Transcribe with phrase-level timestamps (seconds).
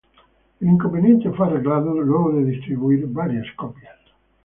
[0.59, 3.97] El inconveniente fue arreglado luego de distribuir varias copias.